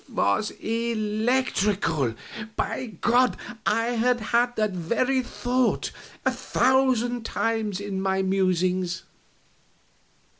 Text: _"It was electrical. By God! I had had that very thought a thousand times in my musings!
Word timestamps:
_"It 0.03 0.11
was 0.13 0.49
electrical. 0.59 2.15
By 2.55 2.87
God! 3.01 3.37
I 3.67 3.89
had 3.89 4.19
had 4.19 4.55
that 4.55 4.71
very 4.71 5.21
thought 5.21 5.91
a 6.25 6.31
thousand 6.31 7.23
times 7.23 7.79
in 7.79 8.01
my 8.01 8.23
musings! 8.23 9.03